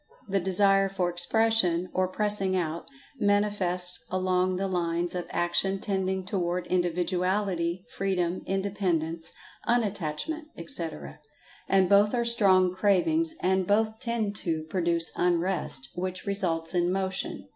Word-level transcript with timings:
The 0.27 0.39
Desire 0.39 0.89
for 0.89 1.11
Expression 1.11 1.87
(or 1.93 2.07
pressing 2.07 2.55
out) 2.55 2.87
manifests 3.19 4.03
along 4.09 4.55
the 4.55 4.67
lines 4.67 5.13
of 5.13 5.27
action 5.29 5.77
tending 5.79 6.25
toward 6.25 6.65
Individuality, 6.65 7.85
Freedom, 7.95 8.41
Independence, 8.47 9.31
Unattachment, 9.67 10.45
etc. 10.57 11.19
And 11.69 11.87
both 11.87 12.15
are 12.15 12.25
strong 12.25 12.73
cravings—and 12.73 13.67
both 13.67 13.99
tend 13.99 14.35
to 14.37 14.63
produce 14.71 15.11
Unrest, 15.17 15.89
which 15.93 16.25
results 16.25 16.73
in 16.73 16.91
Motion. 16.91 17.47